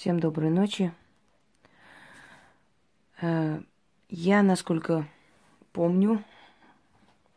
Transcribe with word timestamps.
Всем 0.00 0.18
доброй 0.18 0.48
ночи. 0.48 0.94
Э, 3.20 3.60
я, 4.08 4.42
насколько 4.42 5.06
помню, 5.72 6.24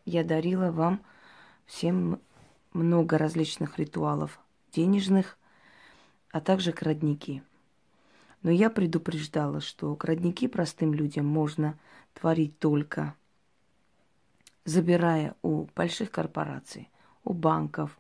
я 0.06 0.24
дарила 0.24 0.72
вам 0.72 1.02
всем 1.66 2.22
много 2.72 3.18
различных 3.18 3.78
ритуалов 3.80 4.40
денежных, 4.72 5.38
а 6.32 6.40
также 6.40 6.72
крадники. 6.72 7.44
Но 8.44 8.50
я 8.50 8.70
предупреждала, 8.70 9.60
что 9.60 9.94
крадники 9.98 10.48
простым 10.48 10.94
людям 10.94 11.26
можно 11.26 11.78
творить 12.14 12.58
только 12.60 13.14
забирая 14.64 15.36
у 15.42 15.68
больших 15.76 16.12
корпораций, 16.12 16.90
у 17.26 17.34
банков, 17.34 18.00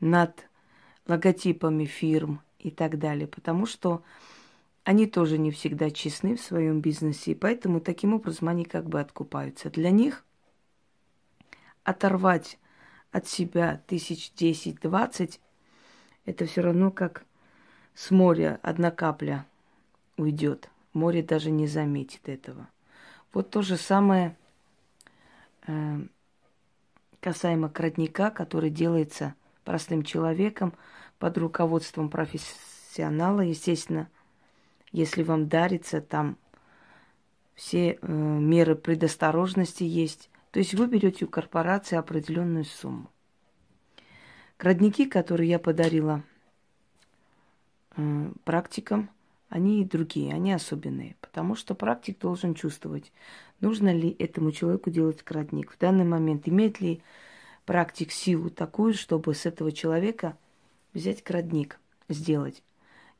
над 0.00 0.50
логотипами 1.06 1.86
фирм 1.86 2.42
и 2.62 2.70
так 2.70 2.98
далее, 2.98 3.26
потому 3.26 3.66
что 3.66 4.02
они 4.84 5.06
тоже 5.06 5.38
не 5.38 5.50
всегда 5.50 5.90
честны 5.90 6.36
в 6.36 6.40
своем 6.40 6.80
бизнесе, 6.80 7.32
и 7.32 7.34
поэтому 7.34 7.80
таким 7.80 8.14
образом 8.14 8.48
они 8.48 8.64
как 8.64 8.88
бы 8.88 9.00
откупаются. 9.00 9.70
Для 9.70 9.90
них 9.90 10.24
оторвать 11.84 12.58
от 13.10 13.26
себя 13.26 13.82
тысяч 13.86 14.32
десять, 14.32 14.80
двадцать, 14.80 15.40
это 16.24 16.46
все 16.46 16.62
равно 16.62 16.90
как 16.90 17.24
с 17.94 18.10
моря 18.10 18.58
одна 18.62 18.90
капля 18.90 19.44
уйдет. 20.16 20.70
Море 20.92 21.22
даже 21.22 21.50
не 21.50 21.66
заметит 21.66 22.28
этого. 22.28 22.68
Вот 23.32 23.50
то 23.50 23.62
же 23.62 23.76
самое 23.76 24.36
э, 25.66 26.00
касаемо 27.20 27.68
крадника, 27.68 28.30
который 28.30 28.70
делается 28.70 29.34
простым 29.64 30.02
человеком 30.02 30.74
под 31.22 31.38
руководством 31.38 32.10
профессионала, 32.10 33.42
естественно, 33.42 34.08
если 34.90 35.22
вам 35.22 35.46
дарится, 35.46 36.00
там 36.00 36.36
все 37.54 37.92
э, 37.92 38.12
меры 38.12 38.74
предосторожности 38.74 39.84
есть. 39.84 40.30
То 40.50 40.58
есть 40.58 40.74
вы 40.74 40.88
берете 40.88 41.26
у 41.26 41.28
корпорации 41.28 41.94
определенную 41.94 42.64
сумму. 42.64 43.08
Крадники, 44.56 45.04
которые 45.04 45.48
я 45.48 45.60
подарила 45.60 46.24
э, 47.94 48.32
практикам, 48.42 49.08
они 49.48 49.84
другие, 49.84 50.34
они 50.34 50.52
особенные, 50.52 51.14
потому 51.20 51.54
что 51.54 51.76
практик 51.76 52.18
должен 52.18 52.56
чувствовать, 52.56 53.12
нужно 53.60 53.94
ли 53.94 54.16
этому 54.18 54.50
человеку 54.50 54.90
делать 54.90 55.22
крадник. 55.22 55.70
В 55.70 55.78
данный 55.78 56.04
момент 56.04 56.48
имеет 56.48 56.80
ли 56.80 57.00
практик 57.64 58.10
силу 58.10 58.50
такую, 58.50 58.94
чтобы 58.94 59.36
с 59.36 59.46
этого 59.46 59.70
человека 59.70 60.36
взять 60.92 61.22
крадник, 61.22 61.80
сделать. 62.08 62.62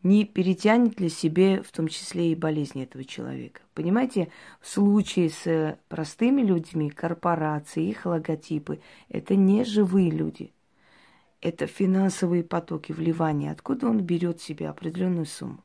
Не 0.02 0.24
перетянет 0.24 0.98
ли 0.98 1.08
себе 1.08 1.62
в 1.62 1.70
том 1.70 1.86
числе 1.86 2.32
и 2.32 2.34
болезни 2.34 2.82
этого 2.82 3.04
человека. 3.04 3.60
Понимаете, 3.72 4.32
в 4.60 4.68
случае 4.68 5.30
с 5.30 5.78
простыми 5.88 6.42
людьми, 6.42 6.90
корпорации, 6.90 7.88
их 7.88 8.04
логотипы, 8.04 8.80
это 9.08 9.36
не 9.36 9.64
живые 9.64 10.10
люди. 10.10 10.52
Это 11.40 11.66
финансовые 11.66 12.42
потоки, 12.42 12.92
вливания. 12.92 13.52
Откуда 13.52 13.88
он 13.88 14.00
берет 14.00 14.40
себе 14.40 14.68
определенную 14.68 15.26
сумму? 15.26 15.62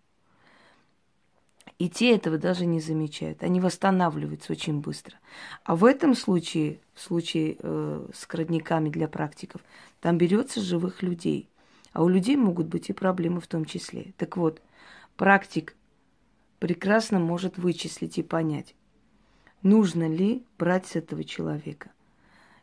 И 1.80 1.90
те 1.90 2.16
этого 2.16 2.38
даже 2.40 2.66
не 2.66 2.80
замечают. 2.80 3.44
Они 3.44 3.60
восстанавливаются 3.60 4.52
очень 4.52 4.80
быстро. 4.82 5.18
А 5.64 5.76
в 5.76 5.86
этом 5.86 6.16
случае, 6.16 6.80
в 6.96 7.02
случае 7.02 7.58
э, 7.60 8.08
с 8.14 8.26
крадниками 8.26 8.90
для 8.90 9.08
практиков, 9.08 9.62
там 10.00 10.18
берется 10.18 10.60
живых 10.60 11.04
людей. 11.04 11.50
А 11.98 12.04
у 12.04 12.10
людей 12.10 12.36
могут 12.36 12.68
быть 12.68 12.92
и 12.92 12.94
проблемы 12.94 13.42
в 13.42 13.48
том 13.48 13.66
числе. 13.66 14.14
Так 14.18 14.38
вот, 14.38 14.62
практик 15.16 15.76
прекрасно 16.60 17.18
может 17.18 17.58
вычислить 17.58 18.20
и 18.20 18.22
понять, 18.22 18.76
нужно 19.64 20.08
ли 20.08 20.44
брать 20.60 20.86
с 20.86 20.96
этого 20.96 21.24
человека. 21.24 21.90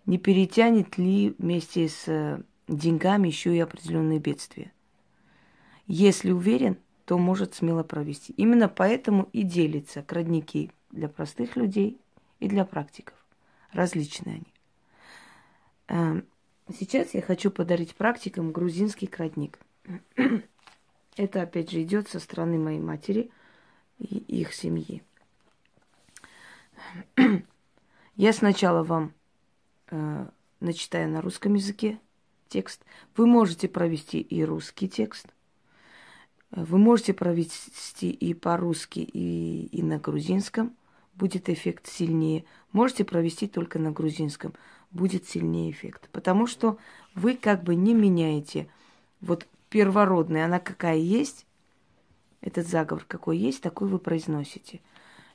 Не 0.06 0.18
перетянет 0.18 0.98
ли 0.98 1.34
вместе 1.36 1.88
с 1.88 2.04
э, 2.06 2.42
деньгами 2.68 3.26
еще 3.26 3.56
и 3.56 3.58
определенные 3.58 4.20
бедствия. 4.20 4.70
Если 5.88 6.30
уверен, 6.30 6.78
то 7.04 7.18
может 7.18 7.56
смело 7.56 7.82
провести. 7.82 8.34
Именно 8.34 8.68
поэтому 8.68 9.28
и 9.32 9.42
делятся 9.42 10.04
крадники 10.04 10.70
для 10.92 11.08
простых 11.08 11.56
людей 11.56 11.98
и 12.38 12.46
для 12.46 12.64
практиков. 12.64 13.16
Различные 13.72 14.44
они. 15.88 16.22
Сейчас 16.72 17.14
я 17.14 17.22
хочу 17.22 17.50
подарить 17.50 17.94
практикам 17.94 18.52
грузинский 18.52 19.06
крадник. 19.06 19.58
Это, 21.16 21.42
опять 21.42 21.70
же, 21.70 21.82
идет 21.82 22.08
со 22.08 22.18
стороны 22.18 22.58
моей 22.58 22.80
матери 22.80 23.30
и 23.98 24.18
их 24.18 24.54
семьи. 24.54 25.02
Я 28.16 28.32
сначала 28.32 28.82
вам 28.82 29.12
э, 29.90 30.26
начитаю 30.60 31.10
на 31.10 31.20
русском 31.20 31.54
языке 31.54 31.98
текст. 32.48 32.84
Вы 33.16 33.26
можете 33.26 33.68
провести 33.68 34.20
и 34.20 34.44
русский 34.44 34.88
текст– 34.88 35.28
вы 36.56 36.78
можете 36.78 37.12
провести 37.14 38.10
и 38.10 38.32
по-русски, 38.32 39.00
и, 39.00 39.66
и 39.66 39.82
на 39.82 39.98
грузинском, 39.98 40.76
будет 41.14 41.48
эффект 41.48 41.88
сильнее. 41.88 42.44
Можете 42.70 43.04
провести 43.04 43.48
только 43.48 43.80
на 43.80 43.90
грузинском, 43.90 44.54
будет 44.94 45.28
сильнее 45.28 45.70
эффект. 45.70 46.08
Потому 46.10 46.46
что 46.46 46.78
вы 47.14 47.36
как 47.36 47.62
бы 47.62 47.74
не 47.74 47.92
меняете 47.92 48.68
вот 49.20 49.46
первородная, 49.68 50.46
она 50.46 50.60
какая 50.60 50.96
есть, 50.96 51.46
этот 52.40 52.66
заговор 52.66 53.04
какой 53.06 53.36
есть, 53.36 53.62
такой 53.62 53.88
вы 53.88 53.98
произносите. 53.98 54.80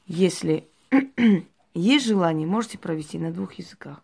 Если 0.05 0.67
есть 1.73 2.05
желание, 2.05 2.47
можете 2.47 2.77
провести 2.77 3.19
на 3.19 3.31
двух 3.31 3.53
языках. 3.53 4.03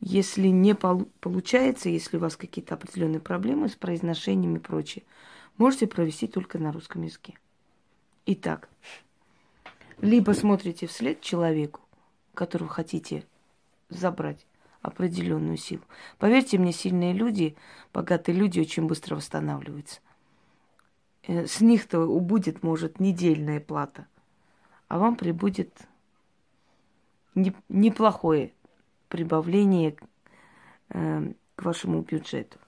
Если 0.00 0.48
не 0.48 0.74
получается, 0.74 1.88
если 1.88 2.18
у 2.18 2.20
вас 2.20 2.36
какие-то 2.36 2.74
определенные 2.74 3.20
проблемы 3.20 3.68
с 3.68 3.74
произношением 3.74 4.56
и 4.56 4.60
прочее, 4.60 5.04
можете 5.56 5.86
провести 5.86 6.26
только 6.26 6.58
на 6.58 6.70
русском 6.70 7.02
языке. 7.02 7.38
Итак, 8.26 8.68
либо 10.00 10.32
смотрите 10.32 10.86
вслед 10.86 11.22
человеку, 11.22 11.80
которого 12.34 12.68
хотите 12.68 13.24
забрать 13.88 14.45
определенную 14.86 15.56
силу. 15.56 15.82
Поверьте 16.18 16.58
мне, 16.58 16.72
сильные 16.72 17.12
люди, 17.12 17.56
богатые 17.92 18.36
люди 18.36 18.60
очень 18.60 18.86
быстро 18.86 19.16
восстанавливаются. 19.16 20.00
Э, 21.26 21.46
с 21.46 21.60
них-то 21.60 22.00
убудет, 22.00 22.62
может, 22.62 23.00
недельная 23.00 23.60
плата, 23.60 24.06
а 24.88 24.98
вам 24.98 25.16
прибудет 25.16 25.72
неплохое 27.68 28.52
прибавление 29.08 29.96
э, 30.90 31.32
к 31.56 31.62
вашему 31.64 32.02
бюджету. 32.02 32.58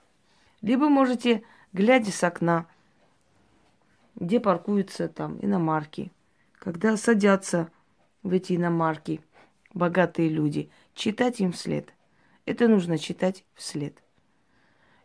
Либо 0.61 0.89
можете, 0.89 1.43
глядя 1.71 2.11
с 2.11 2.21
окна, 2.23 2.67
где 4.15 4.41
паркуются 4.41 5.07
там 5.07 5.39
иномарки. 5.41 6.11
Когда 6.59 6.97
садятся 6.97 7.71
в 8.23 8.33
эти 8.33 8.57
иномарки 8.57 9.21
богатые 9.73 10.27
люди, 10.27 10.69
читать 10.93 11.39
им 11.39 11.53
вслед. 11.53 11.93
Это 12.49 12.67
нужно 12.67 12.97
читать 12.97 13.45
вслед. 13.53 14.01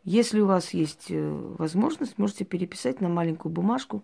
Если 0.03 0.41
у 0.41 0.47
вас 0.47 0.73
есть 0.73 1.11
э, 1.11 1.31
возможность, 1.59 2.17
можете 2.17 2.47
переписать 2.47 3.03
на 3.03 3.11
маленькую 3.11 3.53
бумажку, 3.53 4.03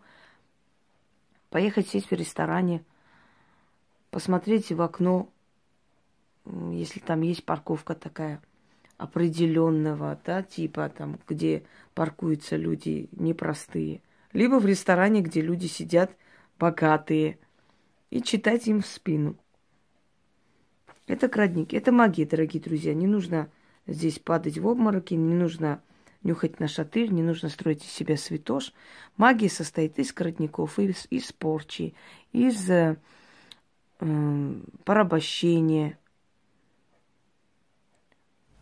поехать 1.49 1.89
сесть 1.89 2.11
в 2.11 2.15
ресторане, 2.15 2.85
посмотреть 4.11 4.71
в 4.73 4.83
окно, 4.83 5.31
если 6.45 7.01
там 7.01 7.23
есть 7.23 7.45
парковка 7.45 7.95
такая 7.95 8.43
определенного, 8.99 10.21
да, 10.27 10.43
типа 10.43 10.91
там, 10.91 11.19
где 11.27 11.65
паркуются 11.95 12.57
люди 12.57 13.09
непростые– 13.13 14.03
либо 14.33 14.61
в 14.61 14.67
ресторане, 14.67 15.23
где 15.23 15.41
люди 15.41 15.67
сидят 15.67 16.17
богатые, 16.59 17.39
и 18.11 18.23
читать 18.23 18.67
им 18.67 18.83
в 18.83 18.87
спину. 18.87 19.37
Это 21.07 21.29
крадники, 21.29 21.77
это 21.77 21.93
магия, 21.93 22.27
дорогие 22.27 22.63
друзья. 22.63 22.95
Не 22.95 23.07
нужно 23.07 23.51
здесь 23.87 24.19
падать 24.19 24.59
в 24.59 24.69
обмороки, 24.69 25.15
не 25.15 25.35
нужно 25.35 25.83
нюхать 26.23 26.61
на 26.61 26.69
шатырь, 26.69 27.11
не 27.11 27.23
нужно 27.23 27.49
строить 27.49 27.85
из 27.85 27.91
себя 27.91 28.17
святош. 28.17 28.73
Магия 29.17 29.49
состоит 29.49 29.99
из 29.99 30.13
крадников, 30.13 30.79
из, 30.79 31.07
из 31.11 31.33
порчи, 31.33 31.95
из 32.33 32.71
э, 32.71 32.97
э, 34.01 34.55
порабощения, 34.85 35.99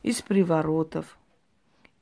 из 0.03 0.23
приворотов, 0.23 1.19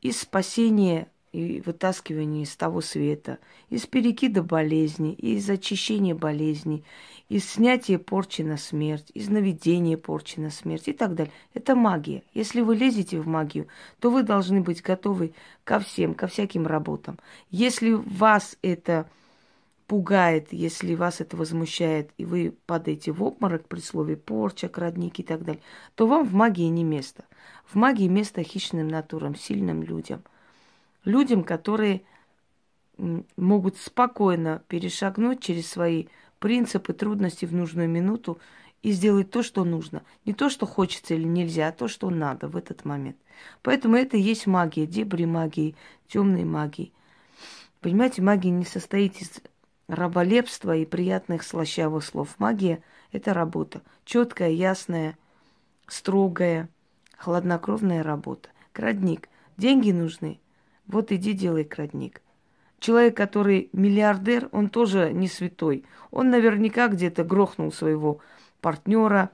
из 0.00 0.21
спасения 0.21 1.11
и 1.37 1.61
вытаскивание 1.61 2.44
из 2.44 2.56
того 2.56 2.81
света, 2.81 3.38
из 3.69 3.87
перекида 3.87 4.43
болезни, 4.43 5.12
из 5.12 5.49
очищения 5.50 6.15
болезней, 6.15 6.83
из 7.29 7.44
снятия 7.44 7.99
порчи 7.99 8.41
на 8.41 8.56
смерть, 8.56 9.11
из 9.12 9.29
наведения 9.29 9.99
порчи 9.99 10.41
на 10.41 10.50
смерть 10.50 10.88
и 10.88 10.94
так 10.94 11.15
далее. 11.15 11.33
Это 11.53 11.75
магия. 11.75 12.23
Если 12.33 12.62
вы 12.62 12.77
лезете 12.77 13.21
в 13.21 13.27
магию, 13.27 13.69
то 14.00 14.11
вы 14.11 14.23
должны 14.23 14.62
быть 14.62 14.81
готовы 14.81 15.35
ко 15.65 15.79
всем, 15.79 16.15
ко 16.15 16.27
всяким 16.27 16.67
работам. 16.67 17.19
Если 17.50 17.91
вас 17.93 18.56
это 18.62 19.06
пугает, 19.87 20.53
если 20.53 20.94
вас 20.94 21.21
это 21.21 21.37
возмущает, 21.37 22.12
и 22.17 22.25
вы 22.25 22.55
падаете 22.65 23.12
в 23.12 23.23
обморок 23.23 23.69
при 23.69 23.81
слове 23.81 24.17
порча, 24.17 24.69
крадник 24.69 25.19
и 25.19 25.23
так 25.23 25.44
далее, 25.44 25.62
то 25.97 26.06
вам 26.06 26.27
в 26.27 26.32
магии 26.32 26.69
не 26.69 26.82
место. 26.82 27.27
В 27.67 27.75
магии 27.75 28.09
место 28.09 28.43
хищным 28.43 28.89
натурам, 28.89 29.37
сильным 29.37 29.82
людям. 29.82 30.23
Людям, 31.06 31.44
которые 31.44 32.03
могут 33.37 33.76
спокойно 33.79 34.62
перешагнуть 34.69 35.41
через 35.41 35.70
свои 35.70 36.06
принципы, 36.41 36.93
трудности 36.93 37.47
в 37.47 37.55
нужную 37.55 37.88
минуту 37.88 38.38
и 38.82 38.91
сделать 38.91 39.31
то, 39.31 39.44
что 39.44 39.64
нужно. 39.64 40.03
Не 40.25 40.35
то, 40.35 40.50
что 40.50 40.67
хочется 40.67 41.14
или 41.14 41.23
нельзя, 41.25 41.69
а 41.69 41.73
то, 41.73 41.87
что 41.87 42.11
надо 42.11 42.49
в 42.49 42.56
этот 42.56 42.85
момент. 42.85 43.17
Поэтому 43.62 43.97
это 43.97 44.17
и 44.17 44.20
есть 44.20 44.49
магия, 44.49 44.85
дебри 44.85 45.26
магии, 45.26 45.76
темной 46.08 46.44
магии. 46.44 46.93
Понимаете, 47.81 48.20
магия 48.20 48.50
не 48.50 48.64
состоит 48.64 49.17
из 49.23 49.41
раболепства 49.87 50.75
и 50.75 50.85
приятных 50.85 51.44
слащавых 51.44 52.05
слов. 52.05 52.35
Магия– 52.38 52.82
это 53.12 53.32
работа. 53.32 53.81
Четкая, 54.05 54.50
ясная, 54.50 55.17
строгая, 55.87 56.69
хладнокровная 57.17 58.03
работа. 58.03 58.49
Крадник. 58.73 59.29
Деньги 59.56 59.93
нужны. 59.93 60.41
Вот 60.87 61.12
иди 61.12 61.33
делай 61.33 61.65
крадник. 61.65 62.23
Человек, 62.79 63.17
который 63.17 63.71
миллиардер, 63.73 64.49
он 64.53 64.69
тоже 64.69 65.12
не 65.12 65.29
святой. 65.29 65.85
Он 66.11 66.31
наверняка 66.31 66.88
где-то 66.88 67.25
грохнул 67.25 67.73
своего 67.73 68.21
партнера, 68.61 69.31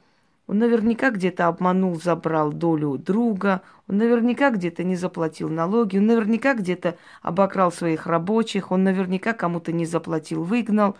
он 0.47 0.59
наверняка 0.59 1.11
где-то 1.11 1.47
обманул, 1.47 2.01
забрал 2.01 2.53
долю 2.53 2.99
друга, 2.99 3.63
он 3.89 3.99
наверняка 3.99 4.51
где-то 4.51 4.85
не 4.85 4.97
заплатил 4.97 5.49
налоги, 5.49 5.99
он 5.99 6.07
наверняка 6.07 6.55
где-то 6.55 6.97
обокрал 7.23 7.73
своих 7.73 8.07
рабочих, 8.07 8.71
он 8.71 8.85
наверняка 8.85 9.33
кому-то 9.33 9.73
не 9.73 9.87
заплатил, 9.87 10.43
выгнал, 10.43 10.97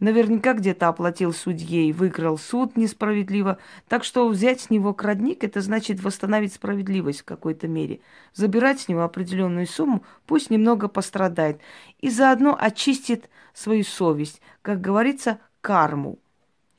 наверняка 0.00 0.52
где-то 0.52 0.88
оплатил 0.88 1.32
судье 1.32 1.88
и 1.88 1.92
выиграл 1.92 2.38
суд 2.38 2.76
несправедливо. 2.76 3.58
Так 3.88 4.04
что 4.04 4.28
взять 4.28 4.60
с 4.60 4.70
него 4.70 4.92
крадник, 4.94 5.44
это 5.44 5.60
значит 5.60 6.02
восстановить 6.02 6.54
справедливость 6.54 7.20
в 7.20 7.24
какой-то 7.24 7.68
мере. 7.68 8.00
Забирать 8.34 8.80
с 8.80 8.88
него 8.88 9.02
определенную 9.02 9.66
сумму, 9.66 10.04
пусть 10.26 10.50
немного 10.50 10.88
пострадает. 10.88 11.60
И 12.00 12.10
заодно 12.10 12.56
очистит 12.58 13.30
свою 13.54 13.84
совесть, 13.84 14.40
как 14.62 14.80
говорится, 14.80 15.38
карму. 15.60 16.18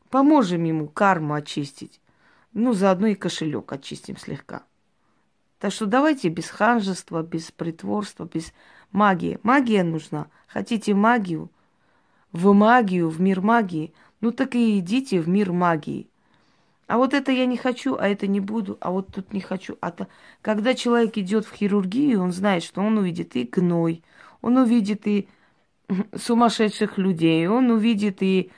Поможем 0.10 0.63
ему 0.63 0.88
карму 0.88 1.34
очистить. 1.34 2.00
Ну, 2.54 2.74
заодно 2.74 3.08
и 3.08 3.16
кошелек 3.16 3.72
очистим 3.72 4.18
слегка. 4.18 4.63
Так 5.60 5.72
что 5.72 5.86
давайте 5.86 6.30
без 6.30 6.50
ханжества, 6.50 7.24
без 7.24 7.52
притворства, 7.52 8.30
без 8.31 8.54
магии. 8.92 9.40
Магия 9.44 9.84
нужна. 9.84 10.28
Хотите 10.48 10.94
магию? 10.94 11.50
В 12.31 12.53
магию, 12.53 13.09
в 13.09 13.21
мир 13.21 13.41
магии. 13.41 13.94
Ну 14.21 14.31
так 14.31 14.56
и 14.56 14.79
идите 14.79 15.19
в 15.19 15.27
мир 15.27 15.51
магии. 15.51 16.07
А 16.88 16.97
вот 16.97 17.13
это 17.13 17.31
я 17.31 17.45
не 17.45 17.57
хочу, 17.57 17.97
а 18.00 18.07
это 18.07 18.27
не 18.27 18.39
буду, 18.39 18.77
а 18.79 18.91
вот 18.91 19.07
тут 19.13 19.33
не 19.33 19.41
хочу. 19.41 19.77
А 19.81 19.91
то, 19.91 20.07
когда 20.41 20.74
человек 20.74 21.18
идет 21.18 21.45
в 21.45 21.53
хирургию, 21.53 22.21
он 22.21 22.31
знает, 22.31 22.63
что 22.63 22.81
он 22.81 22.97
увидит 22.97 23.35
и 23.35 23.44
гной, 23.44 24.03
он 24.41 24.57
увидит 24.57 25.06
и 25.06 25.27
сумасшедших 26.15 26.97
людей, 26.97 27.47
он 27.47 27.71
увидит 27.71 28.21
и 28.21 28.51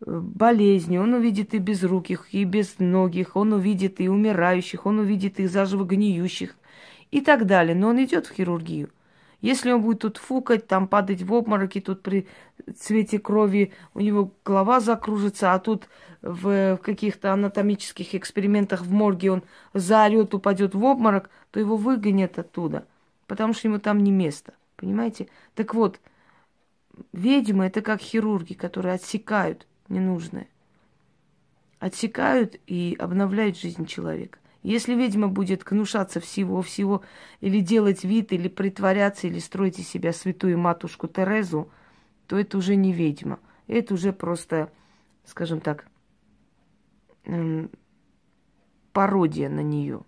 болезни, 0.00 0.98
он 0.98 1.14
увидит 1.14 1.54
и 1.54 1.58
безруких, 1.58 2.28
и 2.32 2.44
безногих, 2.44 3.36
он 3.36 3.52
увидит 3.52 4.00
и 4.00 4.08
умирающих, 4.08 4.84
он 4.86 4.98
увидит 4.98 5.40
и 5.40 5.46
заживо 5.46 5.84
гниющих 5.84 6.56
и 7.10 7.20
так 7.20 7.46
далее. 7.46 7.74
Но 7.74 7.88
он 7.88 8.02
идет 8.02 8.26
в 8.26 8.34
хирургию. 8.34 8.90
Если 9.40 9.70
он 9.70 9.82
будет 9.82 10.00
тут 10.00 10.16
фукать, 10.16 10.66
там 10.66 10.88
падать 10.88 11.22
в 11.22 11.32
обмороки, 11.32 11.80
тут 11.80 12.02
при 12.02 12.26
цвете 12.74 13.18
крови 13.18 13.72
у 13.94 14.00
него 14.00 14.32
голова 14.44 14.80
закружится, 14.80 15.52
а 15.52 15.58
тут 15.58 15.88
в 16.22 16.78
каких-то 16.82 17.32
анатомических 17.32 18.14
экспериментах 18.14 18.82
в 18.82 18.90
морге 18.92 19.30
он 19.32 19.42
заорет, 19.74 20.34
упадет 20.34 20.74
в 20.74 20.84
обморок, 20.84 21.30
то 21.50 21.60
его 21.60 21.76
выгонят 21.76 22.38
оттуда, 22.38 22.86
потому 23.26 23.52
что 23.52 23.68
ему 23.68 23.78
там 23.78 24.02
не 24.02 24.10
место. 24.10 24.54
Понимаете? 24.76 25.28
Так 25.54 25.74
вот, 25.74 26.00
ведьмы 27.12 27.66
это 27.66 27.80
как 27.80 28.00
хирурги, 28.00 28.54
которые 28.54 28.94
отсекают 28.94 29.66
ненужное. 29.88 30.48
Отсекают 31.78 32.56
и 32.66 32.96
обновляют 32.98 33.58
жизнь 33.58 33.86
человека. 33.86 34.38
Если 34.62 34.94
ведьма 34.94 35.28
будет 35.28 35.62
гнушаться 35.62 36.20
всего-всего, 36.20 37.02
или 37.40 37.60
делать 37.60 38.02
вид, 38.02 38.32
или 38.32 38.48
притворяться, 38.48 39.28
или 39.28 39.38
строить 39.38 39.78
из 39.78 39.88
себя 39.88 40.12
святую 40.12 40.58
матушку 40.58 41.06
Терезу, 41.06 41.70
то 42.26 42.38
это 42.38 42.58
уже 42.58 42.76
не 42.76 42.92
ведьма. 42.92 43.40
Это 43.66 43.94
уже 43.94 44.12
просто, 44.12 44.70
скажем 45.24 45.60
так, 45.60 45.86
пародия 48.92 49.48
на 49.48 49.60
нее. 49.60 50.02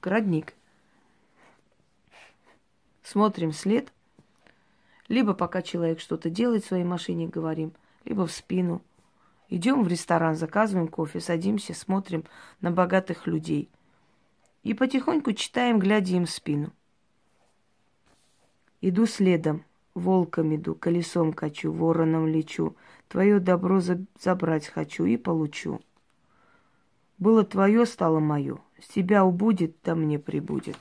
Градник. 0.00 0.54
Смотрим 3.02 3.52
след– 3.52 3.92
либо 5.10 5.34
пока 5.34 5.60
человек 5.60 5.98
что-то 5.98 6.30
делает 6.30 6.64
в 6.64 6.68
своей 6.68 6.84
машине, 6.84 7.26
говорим, 7.26 7.72
либо 8.04 8.28
в 8.28 8.32
спину. 8.32 8.80
Идем 9.48 9.82
в 9.82 9.88
ресторан, 9.88 10.36
заказываем 10.36 10.86
кофе, 10.86 11.18
садимся, 11.18 11.74
смотрим 11.74 12.24
на 12.60 12.70
богатых 12.70 13.26
людей. 13.26 13.68
И 14.62 14.72
потихоньку 14.72 15.32
читаем, 15.32 15.80
глядя 15.80 16.14
им 16.14 16.26
в 16.26 16.30
спину. 16.30 16.72
Иду 18.80 19.04
следом, 19.04 19.64
волком 19.94 20.54
иду, 20.54 20.74
колесом 20.74 21.32
качу, 21.32 21.72
вороном 21.72 22.26
лечу. 22.26 22.76
Твое 23.08 23.40
добро 23.40 23.80
забрать 24.20 24.66
хочу 24.66 25.04
и 25.04 25.16
получу. 25.16 25.80
Было 27.18 27.44
твое, 27.44 27.84
стало 27.86 28.20
мое. 28.20 28.58
С 28.80 28.88
тебя 28.88 29.24
убудет, 29.24 29.76
да 29.84 29.94
мне 29.94 30.18
прибудет. 30.18 30.76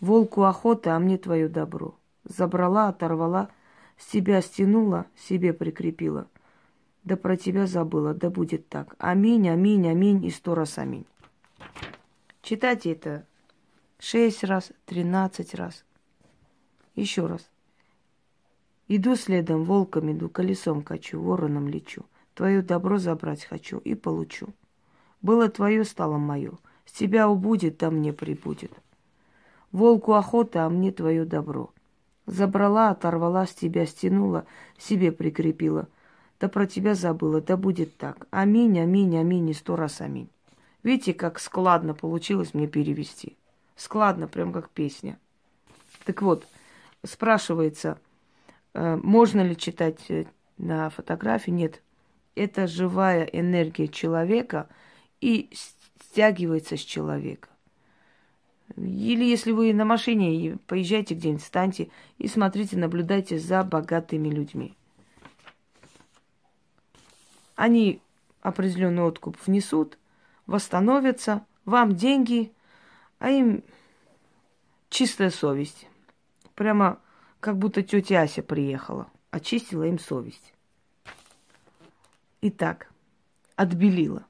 Волку 0.00 0.44
охота, 0.44 0.96
а 0.96 0.98
мне 0.98 1.18
твое 1.18 1.48
добро. 1.48 1.94
Забрала, 2.24 2.88
оторвала, 2.88 3.50
с 3.98 4.06
тебя 4.06 4.40
стянула, 4.40 5.06
себе 5.16 5.52
прикрепила. 5.52 6.26
Да 7.04 7.16
про 7.16 7.36
тебя 7.36 7.66
забыла, 7.66 8.14
да 8.14 8.30
будет 8.30 8.68
так. 8.68 8.94
Аминь, 8.98 9.48
аминь, 9.48 9.86
аминь 9.88 10.24
и 10.24 10.30
сто 10.30 10.54
раз 10.54 10.78
аминь. 10.78 11.06
Читайте 12.40 12.92
это 12.92 13.26
шесть 13.98 14.42
раз, 14.44 14.72
тринадцать 14.86 15.54
раз. 15.54 15.84
Еще 16.94 17.26
раз. 17.26 17.48
Иду 18.88 19.16
следом, 19.16 19.64
волком 19.64 20.12
иду, 20.12 20.28
колесом 20.28 20.82
качу, 20.82 21.20
вороном 21.20 21.68
лечу. 21.68 22.04
Твое 22.34 22.62
добро 22.62 22.98
забрать 22.98 23.44
хочу 23.44 23.78
и 23.78 23.94
получу. 23.94 24.48
Было 25.22 25.48
твое, 25.48 25.84
стало 25.84 26.18
мое. 26.18 26.52
С 26.84 26.92
тебя 26.92 27.28
убудет, 27.28 27.78
да 27.78 27.90
мне 27.90 28.12
прибудет. 28.12 28.72
Волку 29.72 30.12
охота, 30.12 30.66
а 30.66 30.68
мне 30.68 30.92
твое 30.92 31.24
добро. 31.24 31.70
Забрала, 32.26 32.90
оторвала 32.90 33.46
с 33.46 33.54
тебя, 33.54 33.86
стянула, 33.86 34.46
себе 34.78 35.12
прикрепила. 35.12 35.88
Да 36.40 36.48
про 36.48 36.66
тебя 36.66 36.94
забыла, 36.94 37.40
да 37.40 37.56
будет 37.56 37.96
так. 37.96 38.26
Аминь, 38.30 38.78
аминь, 38.78 39.16
аминь 39.16 39.50
и 39.50 39.54
сто 39.54 39.76
раз 39.76 40.00
аминь. 40.00 40.28
Видите, 40.82 41.14
как 41.14 41.40
складно 41.40 41.94
получилось 41.94 42.52
мне 42.52 42.66
перевести. 42.66 43.36
Складно, 43.76 44.28
прям 44.28 44.52
как 44.52 44.68
песня. 44.68 45.18
Так 46.04 46.22
вот, 46.22 46.46
спрашивается, 47.04 47.98
э, 48.72 48.96
можно 48.96 49.40
ли 49.40 49.56
читать 49.56 49.98
э, 50.08 50.24
на 50.58 50.90
фотографии? 50.90 51.50
Нет. 51.50 51.82
Это 52.34 52.66
живая 52.66 53.24
энергия 53.24 53.88
человека 53.88 54.68
и 55.20 55.50
стягивается 55.52 56.76
с 56.76 56.80
человека. 56.80 57.48
Или 58.76 59.24
если 59.24 59.52
вы 59.52 59.72
на 59.72 59.84
машине 59.84 60.58
поезжайте 60.66 61.14
где-нибудь, 61.14 61.42
встаньте 61.42 61.90
и 62.18 62.26
смотрите, 62.26 62.76
наблюдайте 62.76 63.38
за 63.38 63.62
богатыми 63.62 64.28
людьми. 64.28 64.74
Они 67.54 68.00
определенный 68.40 69.02
откуп 69.02 69.36
внесут, 69.46 69.96
восстановятся, 70.46 71.46
вам 71.64 71.94
деньги, 71.94 72.52
а 73.18 73.30
им 73.30 73.62
чистая 74.88 75.30
совесть 75.30 75.86
Прямо 76.55 76.99
как 77.39 77.57
будто 77.57 77.83
тетя 77.83 78.21
Ася 78.21 78.43
приехала, 78.43 79.09
очистила 79.31 79.83
им 79.83 79.99
совесть. 79.99 80.53
Итак, 82.41 82.91
отбелила. 83.55 84.25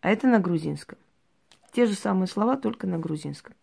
А 0.00 0.10
это 0.10 0.26
на 0.26 0.40
грузинском. 0.40 0.98
Те 1.72 1.86
же 1.86 1.94
самые 1.94 2.28
слова, 2.28 2.56
только 2.56 2.86
на 2.86 2.98
грузинском. 2.98 3.54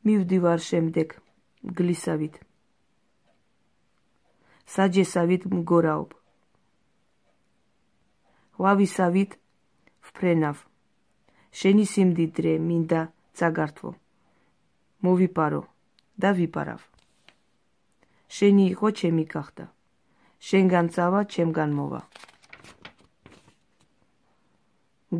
მივდივარ 0.00 0.62
შემდეგ 0.64 1.12
გლისავით 1.78 2.38
საჯესავით 4.74 5.44
მგორაობ 5.52 6.14
ღვავისავით 8.56 9.36
ვფრენავ 10.14 10.56
შენი 11.50 11.84
სიმდიდრე 11.92 12.52
მინდა 12.62 13.00
წაგართვო. 13.38 13.90
მოვიპარო 15.04 15.62
და 16.20 16.30
ვიპარავ. 16.38 16.80
შენი 18.30 18.64
იყო 18.72 18.86
ჩემი 19.00 19.24
გახდა. 19.24 19.64
შენგან 20.40 20.86
წავა, 20.94 21.20
ჩემგან 21.34 21.70
მოვა. 21.78 22.00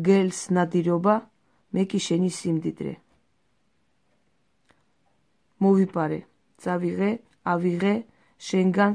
გელს 0.07 0.39
ნადირობა, 0.55 1.15
მე 1.73 1.83
კი 1.89 1.99
შენი 2.07 2.29
სიმდიდრე. 2.39 2.93
მოვიპარე, 5.61 6.19
წავიღე, 6.61 7.11
ავიღე, 7.43 7.95
шенган. 8.39 8.93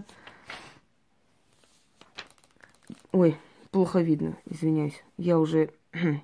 Ой, 3.13 3.37
плохо 3.71 4.01
видно, 4.01 4.37
извиняюсь. 4.47 5.03
Я 5.17 5.39
уже 5.39 5.71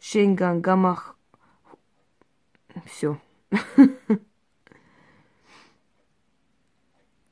Шенган 0.00 0.60
Гамах. 0.60 1.16
Все. 2.86 3.20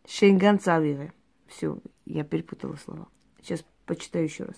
Шенган 0.06 0.58
Цавире. 0.60 1.12
Все, 1.46 1.78
я 2.06 2.24
перепутала 2.24 2.76
слова. 2.76 3.08
Сейчас 3.40 3.64
почитаю 3.86 4.24
еще 4.24 4.44
раз. 4.44 4.56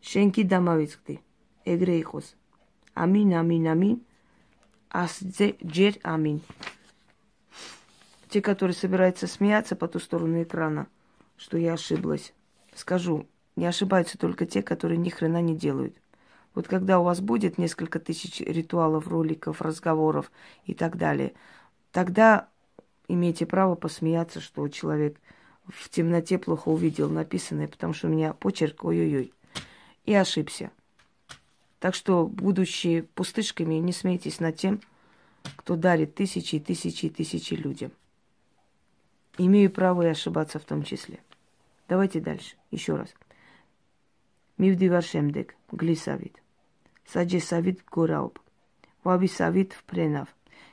Шенки 0.00 0.42
дамавицкти. 0.42 1.20
Эгре 1.64 2.00
ихос. 2.00 2.36
Амин, 2.94 3.34
амин, 3.34 3.66
амин. 3.66 4.06
Асдзе 4.88 5.56
джер 5.64 5.98
амин. 6.02 6.40
Те, 8.28 8.40
которые 8.40 8.74
собираются 8.74 9.26
смеяться 9.26 9.76
по 9.76 9.88
ту 9.88 9.98
сторону 9.98 10.42
экрана, 10.42 10.86
что 11.36 11.58
я 11.58 11.74
ошиблась. 11.74 12.32
Скажу, 12.74 13.26
не 13.58 13.66
ошибаются 13.66 14.16
только 14.16 14.46
те, 14.46 14.62
которые 14.62 14.98
ни 14.98 15.08
хрена 15.08 15.42
не 15.42 15.56
делают. 15.56 15.96
Вот 16.54 16.68
когда 16.68 17.00
у 17.00 17.04
вас 17.04 17.20
будет 17.20 17.58
несколько 17.58 17.98
тысяч 17.98 18.40
ритуалов, 18.40 19.08
роликов, 19.08 19.60
разговоров 19.60 20.30
и 20.64 20.74
так 20.74 20.96
далее, 20.96 21.34
тогда 21.90 22.48
имеете 23.08 23.46
право 23.46 23.74
посмеяться, 23.74 24.40
что 24.40 24.66
человек 24.68 25.20
в 25.66 25.88
темноте 25.90 26.38
плохо 26.38 26.68
увидел 26.68 27.10
написанное, 27.10 27.66
потому 27.68 27.92
что 27.92 28.06
у 28.06 28.10
меня 28.10 28.32
почерк 28.32 28.84
ой-ой-ой. 28.84 29.32
И 30.06 30.14
ошибся. 30.14 30.70
Так 31.80 31.94
что, 31.94 32.26
будучи 32.26 33.02
пустышками, 33.14 33.74
не 33.74 33.92
смейтесь 33.92 34.40
над 34.40 34.56
тем, 34.56 34.80
кто 35.56 35.76
дарит 35.76 36.14
тысячи 36.14 36.56
и 36.56 36.60
тысячи 36.60 37.06
и 37.06 37.10
тысячи 37.10 37.54
людям. 37.54 37.90
Имею 39.36 39.70
право 39.70 40.02
и 40.02 40.06
ошибаться 40.06 40.58
в 40.58 40.64
том 40.64 40.82
числе. 40.82 41.18
Давайте 41.88 42.20
дальше. 42.20 42.56
Еще 42.70 42.96
раз. 42.96 43.14
მივდივარ 44.58 45.04
შემდეგ 45.12 45.54
გლისავით. 45.80 46.34
საჯესავით 47.12 47.78
გორაობ. 47.94 48.34
ვავისავით 49.04 49.70
ვფრენავ 49.78 50.28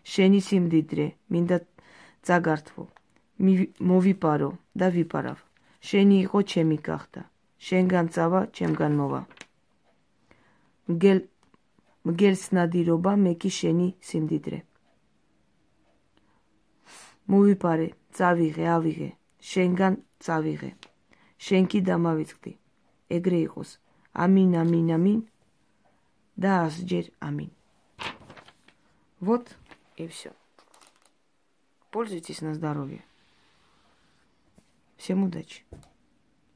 შენი 0.06 0.40
სიმდიდრე 0.48 1.06
მინდა 1.34 1.58
წაგართვო 2.28 2.84
მოვიპარო 3.90 4.50
და 4.80 4.88
ვიპარავ. 4.96 5.38
შენი 5.86 6.16
იყო 6.26 6.40
ჩემი 6.52 6.78
გახდა. 6.88 7.22
შენგან 7.66 8.06
წავა 8.16 8.42
ჩემგან 8.58 8.94
მოვა. 9.00 9.22
მგელ 10.92 11.20
მგელს 12.06 12.44
ნადირობა 12.56 13.14
მე 13.26 13.34
კი 13.42 13.50
შენი 13.60 13.88
სიმდიდრე. 14.08 14.60
მოვიპარე 17.30 17.88
წავიღე, 18.16 18.66
ავიღე, 18.78 19.10
შენგან 19.42 19.94
წავიღე. 20.22 20.72
შენ 21.46 21.64
კი 21.72 21.80
დამავიწყდი. 21.90 22.52
ეგრე 23.10 23.50
Амин, 24.14 24.56
амин, 24.56 24.92
амин. 24.92 25.28
Да 26.38 26.68
დაასჯერ 26.68 27.12
амин. 27.20 27.52
Вот 29.20 29.56
и 29.98 30.08
все. 30.08 30.32
Пользуйтесь 31.92 32.42
на 32.42 32.54
здоровье. 32.54 33.04
Всем 34.98 35.24
удачи. 35.24 35.64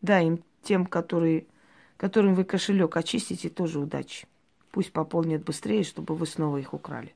Да, 0.01 0.19
им 0.21 0.43
тем, 0.63 0.85
которые, 0.85 1.47
которым 1.97 2.35
вы 2.35 2.43
кошелек 2.43 2.95
очистите, 2.95 3.49
тоже 3.49 3.79
удачи. 3.79 4.27
Пусть 4.71 4.93
пополнят 4.93 5.43
быстрее, 5.43 5.83
чтобы 5.83 6.15
вы 6.15 6.25
снова 6.25 6.57
их 6.57 6.73
украли. 6.73 7.13